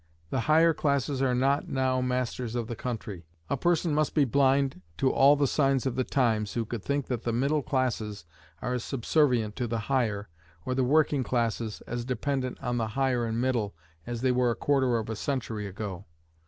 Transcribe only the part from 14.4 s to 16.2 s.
a quarter of a century ago.